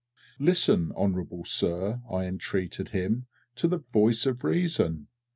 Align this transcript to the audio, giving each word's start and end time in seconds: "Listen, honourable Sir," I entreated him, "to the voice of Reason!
"Listen, 0.39 0.91
honourable 0.93 1.45
Sir," 1.45 2.01
I 2.11 2.25
entreated 2.25 2.89
him, 2.89 3.27
"to 3.55 3.67
the 3.67 3.77
voice 3.77 4.25
of 4.25 4.43
Reason! 4.43 5.05